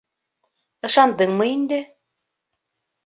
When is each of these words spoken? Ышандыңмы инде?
Ышандыңмы 0.89 1.49
инде? 1.57 1.81